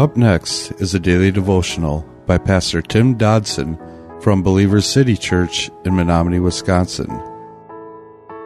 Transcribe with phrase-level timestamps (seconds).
[0.00, 3.78] Up next is a daily devotional by Pastor Tim Dodson
[4.22, 7.10] from Believers City Church in Menominee, Wisconsin.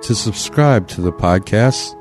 [0.03, 1.94] To subscribe to the podcast,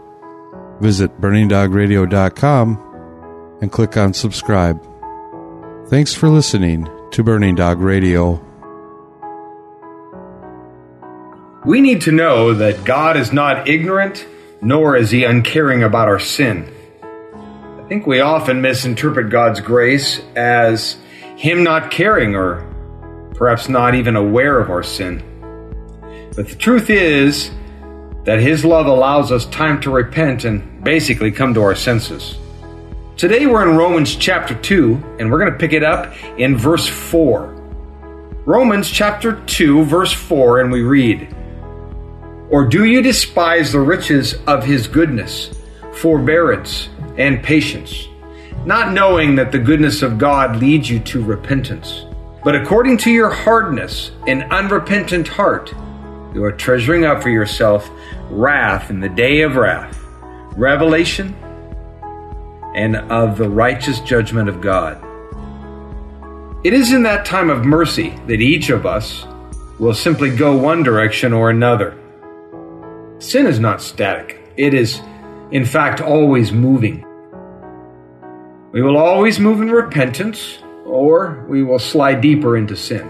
[0.81, 4.83] visit burningdogradio.com and click on subscribe.
[5.87, 8.43] Thanks for listening to Burning Dog Radio.
[11.63, 14.25] We need to know that God is not ignorant,
[14.63, 16.73] nor is he uncaring about our sin.
[17.93, 20.97] Think we often misinterpret God's grace as
[21.35, 22.67] him not caring or
[23.35, 25.21] perhaps not even aware of our sin.
[26.35, 27.51] But the truth is
[28.23, 32.39] that his love allows us time to repent and basically come to our senses.
[33.15, 36.87] Today we're in Romans chapter 2, and we're going to pick it up in verse
[36.87, 37.53] 4.
[38.47, 41.27] Romans chapter 2, verse 4, and we read,
[42.49, 45.51] Or do you despise the riches of his goodness,
[45.93, 48.07] forbearance, and patience,
[48.65, 52.05] not knowing that the goodness of God leads you to repentance?
[52.43, 55.73] But according to your hardness and unrepentant heart,
[56.33, 57.89] you are treasuring up for yourself
[58.29, 59.97] wrath in the day of wrath,
[60.57, 61.35] revelation,
[62.75, 65.01] and of the righteous judgment of God.
[66.65, 69.25] It is in that time of mercy that each of us
[69.79, 71.97] will simply go one direction or another.
[73.19, 75.01] Sin is not static, it is,
[75.53, 77.05] in fact, always moving.
[78.71, 83.07] We will always move in repentance, or we will slide deeper into sin.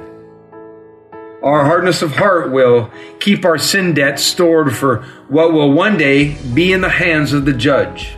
[1.41, 6.35] Our hardness of heart will keep our sin debt stored for what will one day
[6.53, 8.13] be in the hands of the judge.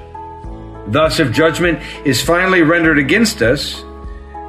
[0.87, 3.83] Thus, if judgment is finally rendered against us,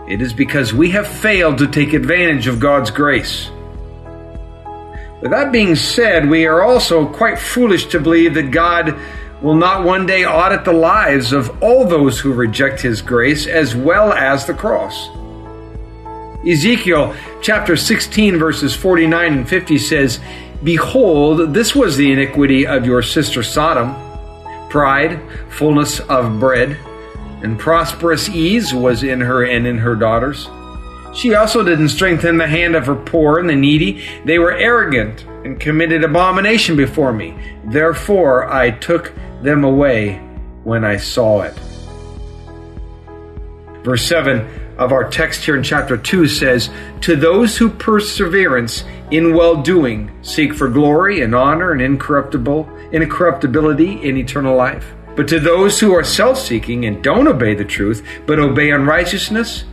[0.08, 3.50] it is because we have failed to take advantage of God's grace.
[5.20, 8.98] With that being said, we are also quite foolish to believe that God
[9.42, 13.74] will not one day audit the lives of all those who reject His grace as
[13.74, 15.08] well as the cross.
[16.46, 20.20] Ezekiel chapter 16, verses 49 and 50 says,
[20.62, 23.94] Behold, this was the iniquity of your sister Sodom.
[24.70, 26.78] Pride, fullness of bread,
[27.42, 30.48] and prosperous ease was in her and in her daughters.
[31.14, 34.06] She also didn't strengthen the hand of her poor and the needy.
[34.24, 37.34] They were arrogant and committed abomination before me.
[37.64, 40.16] Therefore I took them away
[40.64, 41.54] when I saw it.
[43.82, 44.48] Verse 7
[44.78, 46.70] of our text here in chapter 2 says,
[47.02, 54.02] To those who perseverance in well doing seek for glory and honor and incorruptible, incorruptibility
[54.02, 54.92] in eternal life.
[55.14, 59.64] But to those who are self seeking and don't obey the truth, but obey unrighteousness,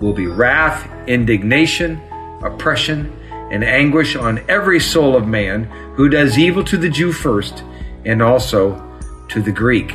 [0.00, 2.00] will be wrath, indignation,
[2.42, 3.12] oppression,
[3.50, 7.64] and anguish on every soul of man who does evil to the Jew first,
[8.04, 8.82] and also
[9.28, 9.94] to the Greek.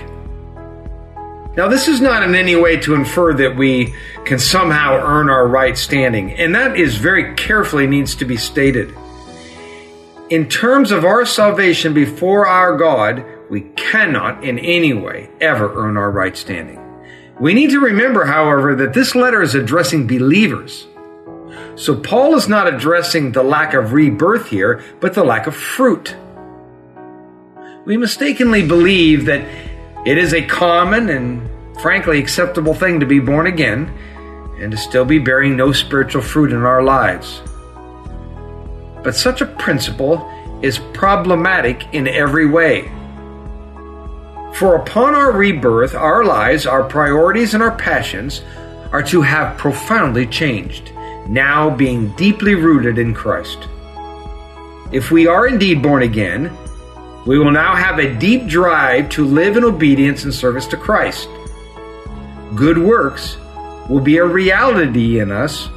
[1.55, 3.93] Now, this is not in any way to infer that we
[4.25, 8.93] can somehow earn our right standing, and that is very carefully needs to be stated.
[10.29, 15.95] In terms of our salvation before our God, we cannot in any way ever earn
[15.95, 16.81] our right standing.
[17.39, 20.87] We need to remember, however, that this letter is addressing believers.
[21.75, 26.15] So Paul is not addressing the lack of rebirth here, but the lack of fruit.
[27.85, 29.47] We mistakenly believe that
[30.07, 31.47] it is a common and
[31.81, 33.95] frankly acceptable thing to be born again
[34.59, 37.43] and to still be bearing no spiritual fruit in our lives.
[39.03, 40.27] But such a principle
[40.63, 42.91] is problematic in every way.
[44.55, 48.41] For upon our rebirth, our lives, our priorities, and our passions
[48.91, 50.91] are to have profoundly changed,
[51.27, 53.67] now being deeply rooted in Christ.
[54.91, 56.57] If we are indeed born again,
[57.25, 61.27] we will now have a deep drive to live in obedience and service to Christ.
[62.55, 63.37] Good works
[63.89, 65.67] will be a reality in us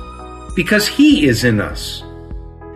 [0.54, 2.02] because He is in us.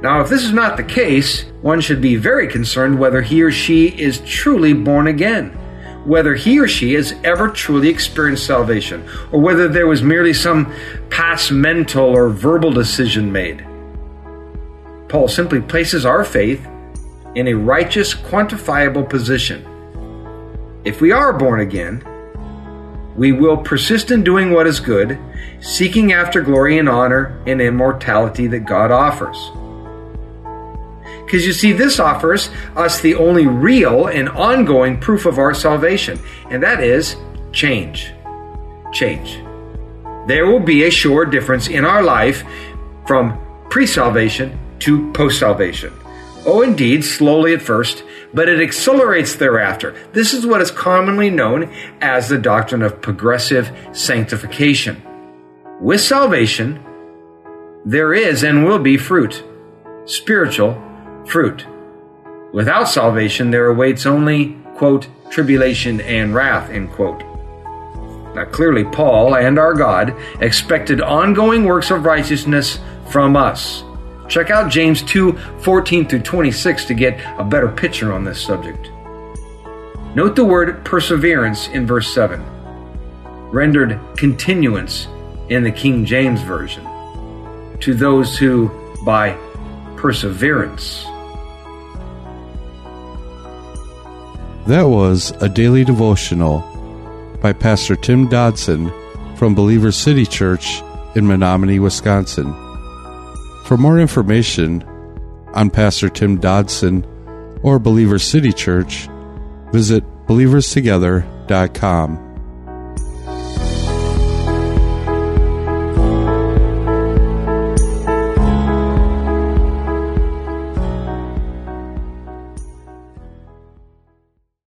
[0.03, 3.53] Now, if this is not the case, one should be very concerned whether he or
[3.53, 5.51] she is truly born again,
[6.05, 10.75] whether he or she has ever truly experienced salvation, or whether there was merely some
[11.09, 13.65] past mental or verbal decision made.
[15.09, 16.67] Paul simply places our faith
[17.35, 19.67] in a righteous, quantifiable position.
[20.85, 22.05] If we are born again,
[23.17, 25.19] we will persist in doing what is good,
[25.61, 29.39] seeking after glory and honor and immortality that God offers.
[31.25, 36.19] Because you see, this offers us the only real and ongoing proof of our salvation,
[36.51, 37.17] and that is
[37.53, 38.13] change.
[38.93, 39.43] Change.
[40.27, 42.45] There will be a sure difference in our life
[43.07, 43.39] from
[43.71, 45.93] pre salvation to post salvation.
[46.45, 48.03] Oh, indeed, slowly at first,
[48.35, 49.95] but it accelerates thereafter.
[50.13, 55.01] This is what is commonly known as the doctrine of progressive sanctification.
[55.81, 56.83] With salvation,
[57.85, 59.45] there is and will be fruit,
[60.05, 60.83] spiritual
[61.27, 61.65] fruit.
[62.53, 67.23] Without salvation, there awaits only, quote, tribulation and wrath, end quote.
[68.35, 72.81] Now, clearly, Paul and our God expected ongoing works of righteousness
[73.11, 73.85] from us.
[74.33, 78.91] Check out James 2 14 through 26 to get a better picture on this subject.
[80.15, 82.43] Note the word perseverance in verse 7,
[83.51, 85.07] rendered continuance
[85.51, 86.83] in the King James Version,
[87.81, 88.71] to those who,
[89.05, 89.37] by
[89.97, 91.05] perseverance,
[94.67, 96.61] That was a daily devotional
[97.43, 98.91] by Pastor Tim Dodson
[99.37, 100.81] from Believer City Church
[101.17, 102.72] in Menominee, Wisconsin.
[103.73, 104.85] For more information
[105.55, 107.07] on Pastor Tim Dodson
[107.63, 109.09] or Believer City Church,
[109.73, 112.32] visit believerstogether.com.